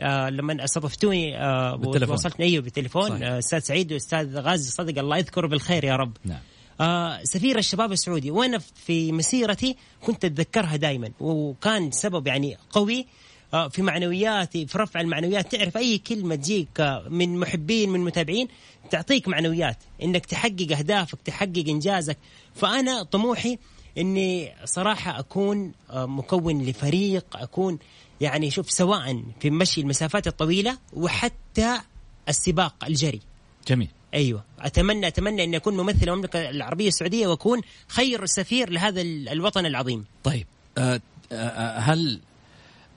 [0.00, 3.22] آه لما استضفتوني آه وصلتني أيوه بالتليفون.
[3.22, 6.16] آه أستاذ سعيد وأستاذ غازي صدق الله يذكره بالخير يا رب.
[6.24, 6.38] نعم.
[6.80, 13.06] آه سفير الشباب السعودي وأنا في مسيرتي كنت أتذكرها دائما وكان سبب يعني قوي
[13.54, 15.52] آه في معنوياتي في رفع المعنويات.
[15.52, 18.48] تعرف أي كلمة تجيك آه من محبين من متابعين
[18.90, 19.76] تعطيك معنويات.
[20.02, 22.18] إنك تحقق أهدافك تحقق إنجازك.
[22.54, 23.58] فأنا طموحي
[23.98, 27.78] إني صراحة أكون آه مكون لفريق أكون
[28.20, 31.80] يعني شوف سواء في مشي المسافات الطويلة وحتى
[32.28, 33.20] السباق الجري.
[33.68, 33.88] جميل.
[34.14, 34.44] أيوه.
[34.60, 40.04] اتمنى أتمنى اني اكون ممثل المملكة العربية السعودية وأكون خير سفير لهذا الوطن العظيم.
[40.24, 40.46] طيب.
[40.78, 41.00] أه
[41.32, 42.20] أه هل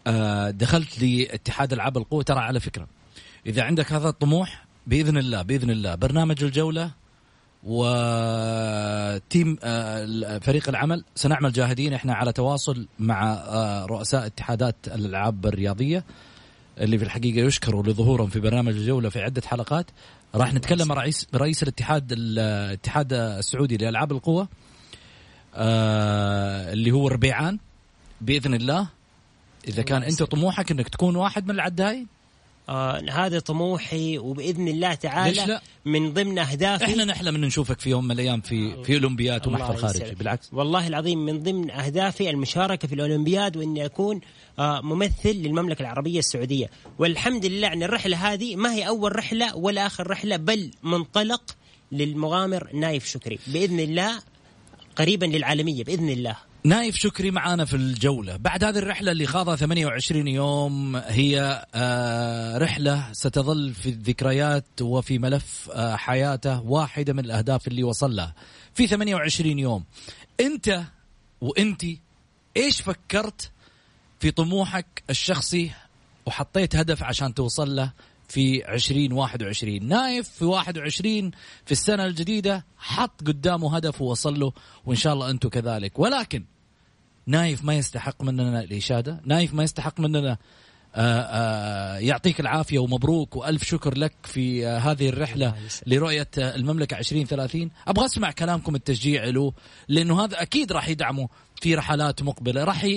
[0.08, 2.88] أه دخلت لاتحاد ألعاب القوة؟ ترى على فكرة
[3.46, 6.92] إذا عندك هذا الطموح بإذن الله بإذن الله برنامج الجولة
[7.63, 11.04] وتيم آه، فريق العمل.
[11.15, 16.04] سنعمل جاهدين إحنا على تواصل مع آه، رؤساء اتحادات الألعاب الرياضية
[16.78, 19.86] اللي في الحقيقة يشكروا لظهورهم في برنامج الجولة في عدة حلقات.
[20.36, 24.48] راح نتكلم مع رئيس رئيس الاتحاد الاتحاد السعودي لألعاب القوة
[25.56, 27.60] آه، اللي هو ربيعان
[28.22, 28.88] بإذن الله.
[29.67, 32.08] إذا كان أنت طموحك إنك تكون واحد من العداين
[32.70, 36.86] آه هذا طموحي وبإذن الله تعالى لا؟ من ضمن أهدافي.
[36.86, 40.50] إحنا نحلم ان نشوفك في يوم من الأيام في في أولمبياد ومحفل خارجي بالعكس.
[40.54, 44.22] والله العظيم من ضمن أهدافي المشاركة في الأولمبياد وإني أكون
[44.60, 46.70] آه ممثل للمملكة العربية السعودية.
[47.00, 51.56] والحمد لله إن الرحلة هذه ما هي أول رحلة ولا آخر رحلة بل منطلق
[51.92, 53.40] للمغامر نايف شكري.
[53.48, 54.22] بإذن الله
[54.96, 56.47] قريبا للعالمية بإذن الله.
[56.68, 58.36] نايف شكري معانا في الجولة.
[58.36, 65.70] بعد هذه الرحلة اللي خاضها 28 يوم هي آه، رحلة ستظل في الذكريات وفي ملف
[65.74, 68.34] آه، حياته واحدة من الأهداف اللي وصل لها
[68.74, 69.84] في 28 يوم.
[70.40, 70.84] أنت
[71.42, 71.86] وأنت
[72.58, 73.52] إيش فكرت
[74.20, 75.72] في طموحك الشخصي
[76.26, 77.92] وحطيت هدف عشان توصل له
[78.28, 81.32] في 2021 نايف في 21
[81.66, 84.54] في السنة الجديدة حط قدامه هدف ووصل له
[84.86, 86.00] وإن شاء الله أنتم كذلك.
[86.00, 86.57] ولكن
[87.28, 90.38] نايف ما يستحق مننا الإشادة نايف ما يستحق مننا
[90.96, 95.54] آه، آه، يعطيك العافية ومبروك وألف شكر لك في آه، هذه الرحلة
[95.88, 99.54] لرؤية المملكة 2030 أبغى أسمع كلامكم التشجيع له
[99.88, 101.28] لأنه هذا أكيد راح يدعمه.
[101.62, 102.63] في رحلات مقبلة.
[102.63, 102.88] راح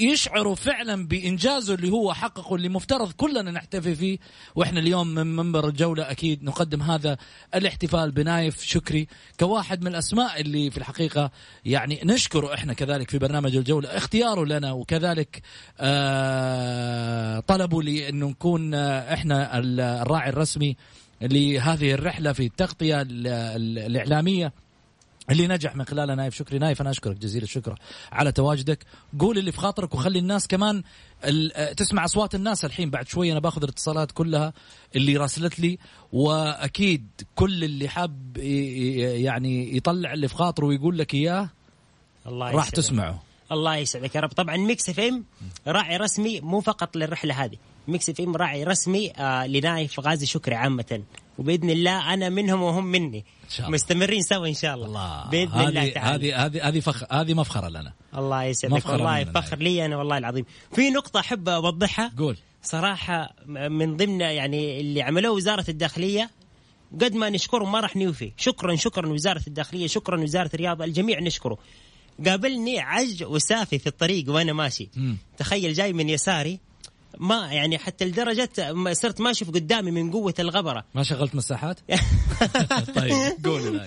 [0.00, 4.18] يشعروا فعلا بإنجازه اللي هو حققه اللي مفترض كلنا نحتفي فيه.
[4.54, 7.16] وإحنا اليوم من منبر الجولة أكيد نقدم هذا
[7.54, 9.06] الاحتفال بنايف شكري
[9.40, 11.30] كواحد من الأسماء اللي في الحقيقة
[11.64, 13.88] يعني نشكره إحنا كذلك في برنامج الجولة.
[13.96, 15.42] اختياره لنا وكذلك
[15.80, 20.76] آه طلبوا لي انه نكون آه، إحنا الراعي الرسمي
[21.22, 24.52] لهذه الرحلة في التغطية الإعلامية.
[25.30, 26.34] اللي نجح من خلالها نايف.
[26.34, 27.78] شكري نايف أنا أشكرك جزيل الشكر
[28.12, 28.84] على تواجدك.
[29.18, 30.82] قول اللي في خاطرك وخلي الناس كمان
[31.24, 32.90] آه، تسمع أصوات الناس الحين.
[32.90, 34.52] بعد شوي أنا باخذ الاتصالات كلها
[34.96, 35.78] اللي راسلت لي
[36.12, 41.50] وأكيد كل اللي حاب يعني يطلع اللي في خاطره ويقول لك إياه
[42.26, 42.68] الله راح.
[42.68, 43.22] تسمعه.
[43.52, 44.32] الله يسعدك يا رب.
[44.32, 45.24] طبعا Mix FM
[45.66, 47.56] راعي رسمي مو فقط للرحلة هذه.
[47.88, 51.02] Mix FM راعي رسمي آه لنايف غازي شكري عامة.
[51.40, 53.18] وبإذن الله أنا منهم وهم مني.
[53.18, 53.74] إن شاء الله.
[53.74, 55.30] مستمرين سوا إن شاء الله, الله.
[55.30, 56.34] بإذن الله هذه تعالى.
[56.34, 57.92] هذه هذه هذه فخر هذه مفخرة لنا.
[58.16, 58.86] الله يسعدك.
[58.86, 60.44] والله فخر لي أنا والله العظيم.
[60.74, 62.12] في نقطة أحب أوضحها.
[62.18, 62.36] قول.
[62.62, 66.30] صراحة من ضمن يعني اللي عملوه وزارة الداخلية
[67.00, 68.32] قد ما نشكرهم ما راح نوفي.
[68.36, 71.58] شكرا شكرا وزارة الداخلية شكرا وزارة الرياضه الجميع نشكره.
[72.26, 74.88] قابلني عج وسافي في الطريق وأنا ماشي.
[74.96, 75.16] مم.
[75.38, 76.60] تخيل جاي من يساري
[77.18, 78.50] ما يعني حتى لدرجة
[78.92, 80.84] صرت ما أشوف قدامي من قوة الغبرة.
[80.94, 81.80] ما شغلت مساحات؟
[82.96, 83.80] طيب قول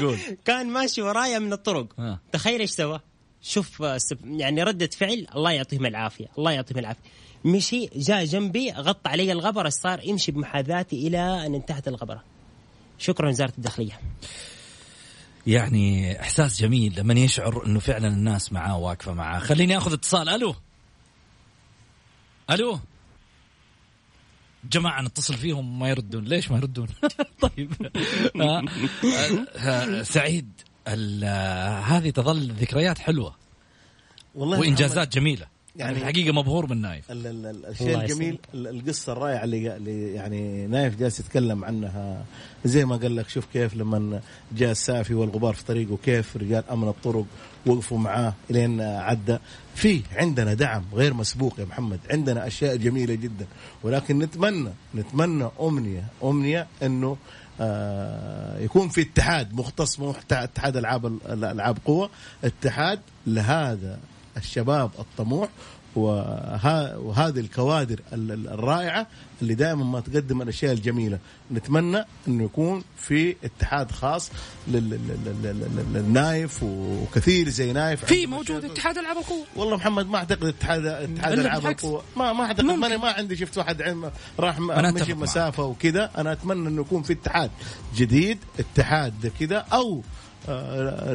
[0.00, 0.18] قول.
[0.44, 1.86] كان ماشي ورايا من الطرق.
[1.98, 2.20] آه.
[2.32, 3.00] تخيل إيش سوى؟
[3.42, 7.02] شوف آه، يعني ردة فعل الله يعطيهم العافية الله يعطيهم العافية.
[7.44, 12.22] مشي جاء جنبي غطى علي الغبرة صار يمشي بمحاذاتي إلى أن انتهت الغبرة.
[12.98, 14.00] شكرا وزارة الداخلية.
[15.46, 19.38] يعني إحساس جميل لما يشعر إنه فعلا الناس معاه واقفة معاه.
[19.38, 20.28] خليني آخذ اتصال.
[20.28, 20.54] ألو؟
[22.50, 22.80] ألو؟
[24.70, 26.24] جماعة نتصل فيهم ما يردون.
[26.24, 26.88] ليش ما يردون؟
[27.42, 27.72] طيب.
[28.40, 28.64] آه،
[29.56, 30.52] آه، سعيد
[30.86, 33.36] آه، هذه تظل ذكريات حلوة
[34.34, 35.53] والله وإنجازات جميلة.
[35.76, 40.14] يعني الحقيقة مبهور من نايف ال- ال- ال- الشيء الجميل ال- القصة الرائعة اللي اللي
[40.14, 42.24] يعني نايف جالس يتكلم عنها.
[42.64, 44.20] زي ما قال لك شوف كيف لما
[44.56, 47.24] جاء السافي والغبار في طريقه كيف رجال أمن الطرق
[47.66, 49.38] وقفوا معاه لين عدى.
[49.74, 52.00] في عندنا دعم غير مسبوق يا محمد.
[52.10, 53.46] عندنا أشياء جميلة جدا.
[53.82, 57.16] ولكن نتمنى نتمنى أمنية أمنية إنه
[57.60, 62.10] آه يكون في اتحاد مختص مو اتحاد ألعاب الالعاب قوة.
[62.44, 63.98] اتحاد لهذا
[64.36, 65.48] الشباب الطموح
[65.96, 69.06] وها وهذه الكوادر ال- ال- الرائعة
[69.42, 71.18] اللي دائما ما تقدم الأشياء الجميلة
[71.52, 74.30] نتمنى إنه يكون في اتحاد خاص
[74.68, 78.64] لل- لل- لل- لل- للنايف وكثير زي نايف في موجود.
[78.64, 81.66] اتحاد ألعاب القوة والله محمد ما أعتقد اتحاد اتحاد ألعاب.
[81.66, 82.64] القوة ما ما أعتقد.
[82.64, 85.14] ماني ما عندي شفت واحد عم راح مشي.
[85.14, 87.50] مسافة وكذا أنا أتمنى إنه يكون في اتحاد
[87.96, 90.02] جديد اتحاد كذا أو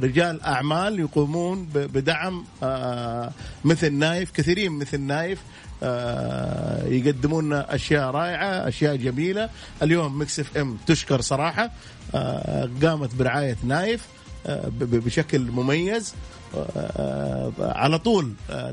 [0.03, 3.31] رجال أعمال يقومون بدعم آه،
[3.65, 5.39] مثل نايف كثيرين مثل نايف
[5.83, 9.49] آه، يقدمون أشياء رائعة أشياء جميلة.
[9.83, 11.71] اليوم Mix FM تشكر صراحة
[12.15, 14.05] آه، قامت برعاية نايف
[14.47, 16.13] آه، بشكل مميز.
[16.55, 18.71] آه، على طول آه،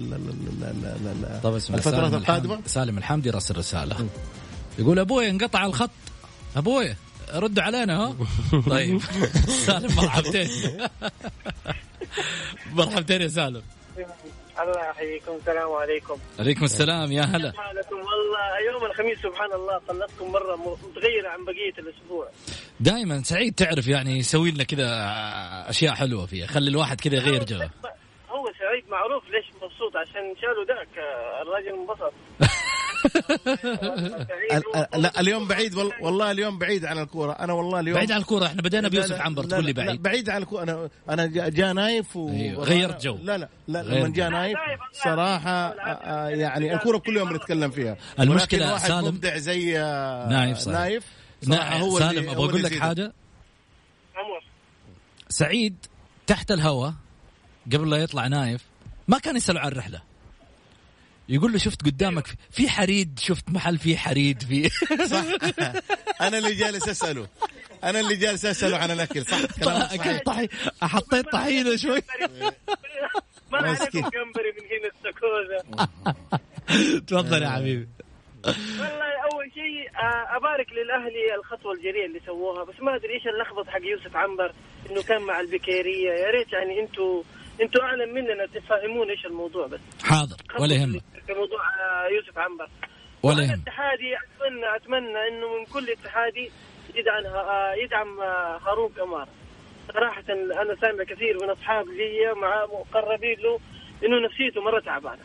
[1.42, 2.59] طب اسمع الفترات سالم القادمة.
[2.66, 3.97] سالم الحمدي راسل رسالة.
[4.79, 5.90] يقول أبوي انقطع الخط.
[6.57, 6.95] أبوي.
[7.35, 8.17] ردوا علينا ها؟
[8.71, 9.01] طيب.
[9.49, 10.49] سالم مرحبتين.
[12.73, 13.62] مرحبتين يا سالم.
[14.61, 15.33] الله يحييكم.
[15.41, 16.17] السلام عليكم.
[16.39, 17.53] عليكم السلام يا هلا.
[17.57, 22.29] حالكم؟ والله يوم الخميس سبحان الله طلتكم مرة متغيرة عن بقية الأسبوع.
[22.81, 24.87] دائما سعيد تعرف يعني يسوي لنا كذا
[25.69, 27.59] أشياء حلوة فيها خلي الواحد كذا يغير جو.
[28.97, 32.13] معروف ليش مبسوط؟ عشان شالوا ذاك آه، الراجل انبسط.
[34.97, 37.33] لا اليوم بعيد وال- والله اليوم بعيد عن الكورة.
[37.33, 40.03] أنا والله اليوم بعيد عن الكورة إحنا بدينا بيوسف عنبر تقول لي لا- بعيد.
[40.03, 43.19] بعيد عن الكوره أنا أنا جا- جاء نايف و أيوه، غيرت جو.
[43.23, 44.09] لا لا لا لما.
[44.09, 44.59] جاء نايف
[44.93, 47.97] صراحة آه، يعني الكورة كل يوم نتكلم فيها.
[48.21, 50.79] المشكلة ولكن واحد سالم- مبدع زي آه، نايف صحيح.
[50.79, 51.05] نايف
[51.43, 52.79] صراحة نا- هو سالم أبغى أقول لك.
[52.79, 53.13] حاجة.
[54.17, 54.43] عمر.
[55.29, 55.77] سعيد
[56.27, 56.93] تحت الهواء
[57.73, 58.65] قبل لا يطلع نايف.
[59.09, 60.03] ما كان يسأل عن الرحلة.
[61.29, 64.69] يقول له شفت قدامك في- حريد شفت محل فيه حريد في
[65.07, 65.25] صح.
[66.21, 67.29] أنا اللي جالس أسأله.
[67.85, 69.25] أنا اللي جالس أسأله عن الأكل.
[69.27, 69.38] صح.
[69.64, 70.23] كلامك صحيح.
[70.27, 70.49] طحي
[70.83, 72.03] حطيت طحينة شوي.
[73.53, 73.59] ما.
[73.59, 75.88] عليكم جمبري من هنا السكوزة.
[77.07, 77.88] تفضل يا حبيبي.
[78.47, 83.69] والله أول شيء آه، أبارك للأهلي الخطوة الجريئة اللي سووها بس ما أدري إيش اللخبط
[83.69, 84.53] حق يوسف عنبر
[84.90, 86.11] إنه كان مع البكيرية.
[86.11, 87.23] يا ريت يعني أنتوا
[87.61, 89.81] أنتوا أعلم مننا تفهمون إيش الموضوع بس.
[90.05, 91.03] حاضر ولا يهمك.
[91.27, 92.69] في موضوع آه، يوسف عنبر.
[93.23, 93.62] ولا يهمك.
[93.62, 96.50] اتحادي اتمنى أتمنى إنه من كل اتحادي
[96.94, 99.29] يدعم آه، يدعم آه، هارون كمار
[99.92, 100.25] صراحة
[100.63, 103.61] أنا سامع كثير من اصحاب لي مع مقربين له
[104.04, 105.23] إنه نفسيته مرة تعبانة.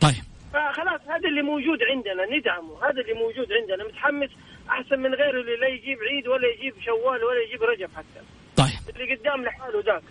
[0.00, 0.22] طيب.
[0.52, 2.84] فخلاص هذا اللي موجود عندنا ندعمه.
[2.86, 4.30] هذا اللي موجود عندنا متحمس
[4.70, 8.20] أحسن من غيره اللي لا يجيب عيد ولا يجيب شوال ولا يجيب رجب حتى.
[8.56, 8.96] طيب.
[8.96, 10.02] اللي قدام لحاله ذاك.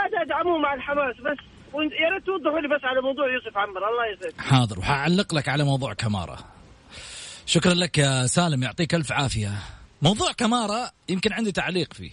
[0.00, 1.38] هذا ادعموه مع الحماس بس
[1.74, 4.40] يا ريت توضحوا لي بس على موضوع يوسف عمر الله يسعدك.
[4.40, 6.38] حاضر وحعلق لك على موضوع كمارة
[7.46, 9.52] شكرا لك يا سالم يعطيك ألف عافية.
[10.02, 12.10] موضوع كمارا يمكن عندي تعليق فيه.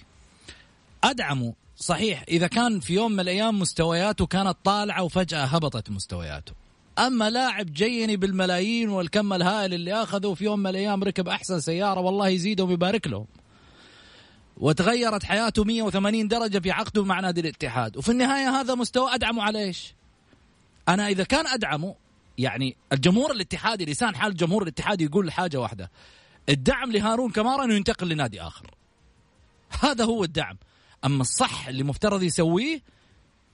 [1.03, 6.53] أدعمه صحيح إذا كان في يوم من الأيام مستوياته كانت طالعة وفجأة هبطت مستوياته.
[6.99, 11.99] أما لاعب جيني بالملايين والكم الهائل اللي أخذه في يوم من الأيام ركب أحسن سيارة
[11.99, 13.25] والله يزيدهم ويبارك لهم.
[14.57, 17.97] وتغيرت حياته 180 درجة في عقده مع نادي الاتحاد.
[17.97, 19.93] وفي النهاية هذا مستوى أدعمه على إيش؟
[20.89, 21.95] أنا إذا كان أدعمه
[22.37, 25.91] يعني الجمهور الاتحادي لسان حال الجمهور الاتحادي يقول حاجة واحدة.
[26.49, 28.71] الدعم لهارون كمارا إنه ينتقل لنادي آخر.
[29.81, 30.57] هذا هو الدعم.
[31.05, 32.81] أما الصح اللي مفترض يسويه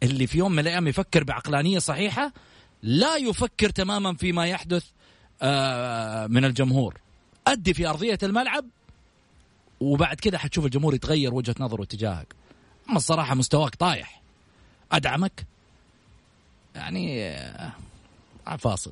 [0.03, 2.33] اللي في يوم من الأيام يفكر بعقلانية صحيحة
[2.83, 4.85] لا يفكر تماما فيما يحدث
[5.41, 6.97] آه، من الجمهور.
[7.47, 8.65] أدي في أرضية الملعب
[9.81, 12.35] وبعد كده حتشوف الجمهور يتغير وجهة نظره تجاهك
[12.89, 14.21] أما الصراحة مستواك طايح.
[14.91, 15.45] أدعمك؟
[16.75, 17.23] يعني
[18.47, 18.91] آه، فاصل.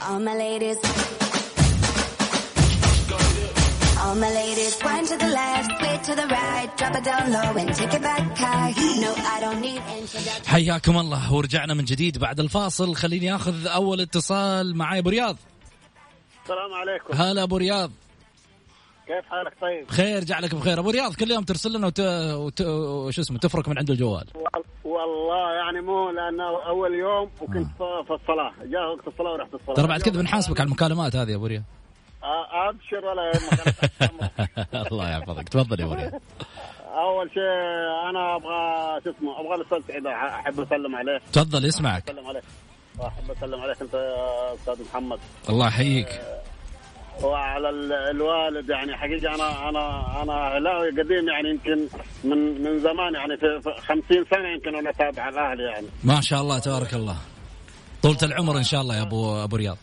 [0.00, 1.27] All my ladies.
[10.46, 12.94] حياكم الله ورجعنا من جديد بعد الفاصل.
[12.94, 15.36] خليني آخذ أول اتصال معاي أبو رياض.
[16.42, 17.14] السلام عليكم.
[17.14, 17.90] هلا أبو رياض.
[19.06, 20.78] كيف حالك طيب؟ بخير جعلك بخير.
[20.78, 22.00] أبو رياض كل يوم ترسل لنا وت...
[22.00, 22.60] وت...
[22.60, 24.24] وش اسمه تفرك من عند الجوال.
[24.34, 28.52] وال- والله يعني مو لأنه أول يوم وكنت في الصلاة.
[28.64, 29.74] جاء وقت الصلاة ورحت الصلاة.
[29.76, 31.62] ترى بعد كذا بنحاسبك على المكالمات هذه يا أبو رياض.
[32.22, 33.74] آه، أبشر ولا يهمك.
[34.92, 35.48] الله يحفظك.
[35.48, 36.12] تفضل يا أبو رياض.
[37.02, 37.42] أول شيء
[38.10, 41.18] أنا أبغى شو اسمه أبغى الاستاذ سعيد أحب أسلم عليه.
[41.32, 42.42] تفضل يسمعك أسلم عليك
[42.98, 45.18] واحب أسلم عليك أنت يا أستاذ محمد.
[45.48, 46.08] الله يحييك.
[47.22, 51.88] وعلى ال- الوالد يعني حقيقة أنا أنا أنا أهلاوي قديم يعني يمكن
[52.24, 55.86] من من زمان يعني في في 50 سنة يمكن أنا اتابع الاهلي يعني.
[56.04, 57.16] ما شاء الله تبارك الله.
[58.02, 59.76] طولة العمر إن شاء الله يا ابو أبو رياض.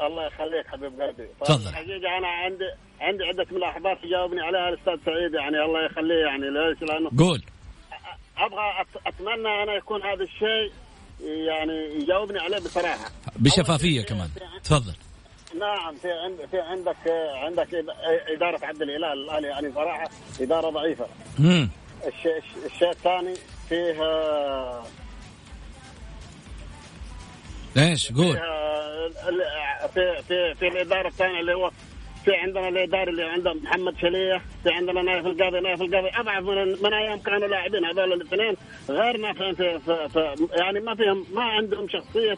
[0.00, 1.28] الله يخليك حبيب قلبي.
[1.40, 1.68] تفضل.
[1.68, 2.64] الحقيقة أنا عندي
[3.02, 7.42] عندي عدة ملاحظات يجاوبني عليها الأستاذ سعيد يعني الله يخليه يعني ليش لأنه قول.
[8.38, 10.72] أبغى أتمنى أنا يكون هذا الشيء
[11.20, 11.72] يعني
[12.02, 13.10] يجاوبني عليه بصراحة.
[13.36, 14.28] بشفافية كمان.
[14.64, 14.94] تفضل.
[15.60, 16.96] نعم في عند في عندك
[17.34, 17.74] عندك
[18.36, 21.06] إدارة عبد الإله الاهلي يعني صراحة إدارة ضعيفة.
[21.40, 21.70] امم
[22.06, 23.34] الشيء الشيء الثاني
[23.68, 24.82] فيه آه،
[27.78, 28.32] إيش؟ قول.
[28.32, 31.70] فيها ال- في في في الإدارة الثانية اللي هو
[32.24, 36.08] في عندنا الاداري اللي عنده محمد شليه في عندنا نايف القاضي نايف القاضي.
[36.08, 38.56] اضعف من من أيام كانوا لاعبين هذول الاثنين
[38.88, 42.36] غير نافعين في, في, في يعني ما فيهم ما عندهم شخصية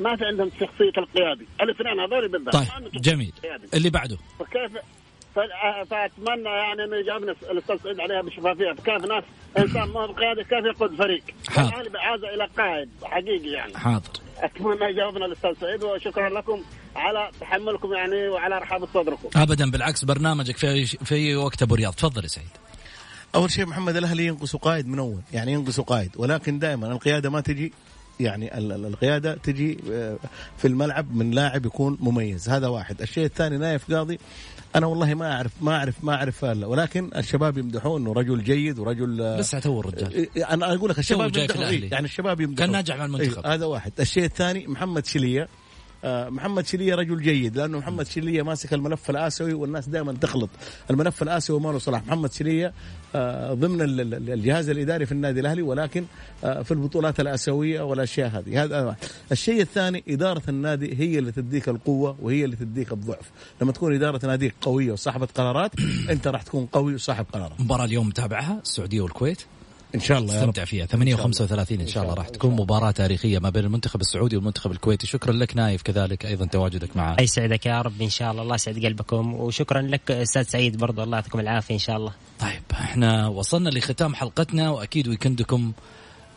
[0.00, 1.46] ما في عندهم شخصية القيادي.
[1.60, 3.66] الاثنين هذول بالذات ما عندهم طيب جميل قيادي.
[3.74, 4.72] اللي بعده؟ فكيف
[5.90, 8.72] فأتمنى يعني إنه يجاوبنا الأستاذ سعيد عليها بشفافية.
[8.72, 9.24] فكيف ناس؟
[9.58, 11.68] إنسان ما هو قيادي كيف يقود فريق؟ حاضر.
[11.68, 13.78] الاهلي بحاجه إلى قائد حقيقي يعني.
[13.78, 14.10] حاضر.
[14.38, 16.62] أتمنى يجاوبنا الأستاذ سعيد وشكرا لكم
[16.96, 19.28] على تحملكم يعني وعلى رحابه صدركم.
[19.36, 21.92] ابدا بالعكس برنامجك في في وقت أبو رياض.
[21.94, 22.48] تفضل يا سعيد.
[23.34, 27.40] أول شيء محمد الأهلي ينقص قائد من أول يعني ينقص قائد ولكن دائما القيادة ما
[27.40, 27.72] تجي
[28.20, 30.16] يعني ال- ال- القيادة تجي آه،
[30.58, 33.00] في الملعب من لاعب يكون مميز هذا واحد.
[33.02, 34.18] الشيء الثاني نايف قاضي
[34.76, 36.44] أنا والله ما اعرف ما اعرف ما أعرف.
[36.44, 41.36] ولكن الشباب يمدحوه إنه رجل جيد ورجل آه، لسه تو الرجال أنا أقول لك الشباب
[41.36, 41.76] يمدحوه الأهلي.
[41.76, 43.44] إيه، يعني الشباب يمدحوه كان ناجح مع المنتخب.
[43.44, 45.48] إيه، هذا واحد الشيء الثاني محمد شليه آه،
[46.04, 50.50] محمد شلية رجل جيد لأنه محمد شلية ماسك الملف الآسيوي والناس دائما تخلط.
[50.90, 52.06] الملف الآسيوي ما له صلاح.
[52.06, 52.72] محمد شلية
[53.14, 56.04] آه، ضمن ال- ال- الجهاز الإداري في النادي الأهلي ولكن
[56.44, 58.64] آه، في البطولات الآسيوية والأشياء هذه.
[58.64, 58.96] هذا.
[59.32, 63.30] الشيء الثاني إدارة النادي هي اللي تديك القوة وهي اللي تديك الضعف.
[63.62, 65.70] لما تكون إدارة ناديك قوية وصاحبة قرارات
[66.10, 67.60] أنت راح تكون قوي وصاحب قرارات.
[67.60, 69.42] مباراة اليوم متابعها السعودية والكويت.
[69.94, 70.86] إن شاء الله استمتع فيها.
[70.86, 75.06] 8 و35 إن شاء الله راح تكون مباراة تاريخية ما بين المنتخب السعودي والمنتخب الكويتي.
[75.06, 78.42] شكرا لك نايف كذلك أيضا تواجدك معنا الله يسعدك يا رب إن شاء الله.
[78.42, 79.34] الله يسعد قلبكم.
[79.34, 81.02] وشكرا لك أستاذ سعيد برضو.
[81.02, 82.12] الله يعطيكم العافية إن شاء الله.
[82.40, 85.72] طيب إحنا وصلنا لختام حلقتنا وأكيد weekend كم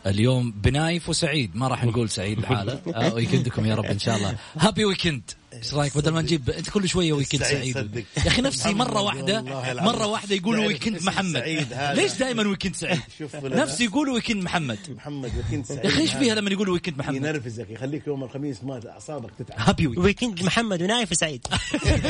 [0.06, 1.56] اليوم بنايف وسعيد.
[1.56, 4.36] ما راح نقول سعيد لحاله آه weekend كم يا رب إن شاء الله.
[4.58, 7.74] happy weekend إيش رايك؟ بدل ما نجيب أنت كل شوية weekend سعيد سعيد.
[7.74, 8.04] صدق.
[8.16, 9.42] يا أخي نفسي مرة واحدة.
[9.82, 11.40] مرة واحدة يقولوا weekend محمد.
[11.40, 11.66] سعيد.
[11.94, 13.00] ليش دائما weekend سعيد؟
[13.44, 14.78] نفسي يقولوا weekend محمد.
[14.88, 16.12] محمد weekend سعيد يا أخي إيش.
[16.12, 19.58] فيها لما يقولوا weekend محمد؟ ينرفزك يخليك يوم الخميس ما أعصابك تتعب.
[19.58, 21.46] هابي ويكند ويكند محمد ونايف وسعيد.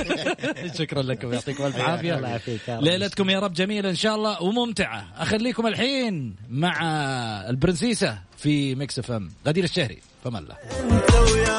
[0.78, 2.14] شكرا لكم يعطيكم ألف عافية.
[2.16, 2.68] الله يعافيك.
[2.68, 2.82] يا رب.
[2.82, 5.06] ليلتكم يا رب جميلة إن شاء الله وممتعة.
[5.16, 6.80] أخليكم الحين مع
[7.48, 9.30] البرنسيسة في Mix FM.
[9.46, 11.54] غدير الشهري فما الله.